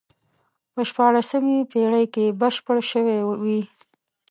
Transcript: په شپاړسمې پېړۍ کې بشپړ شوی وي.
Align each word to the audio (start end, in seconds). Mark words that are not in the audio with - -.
په 0.73 0.81
شپاړسمې 0.89 1.57
پېړۍ 1.71 2.05
کې 2.13 2.25
بشپړ 2.39 2.77
شوی 2.91 3.19
وي. 3.41 3.61